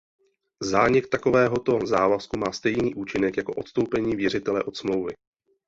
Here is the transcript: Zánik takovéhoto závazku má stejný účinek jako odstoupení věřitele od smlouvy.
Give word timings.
Zánik 0.63 1.07
takovéhoto 1.09 1.79
závazku 1.85 2.37
má 2.37 2.51
stejný 2.51 2.95
účinek 2.95 3.37
jako 3.37 3.53
odstoupení 3.53 4.15
věřitele 4.15 4.63
od 4.63 4.77
smlouvy. 4.77 5.13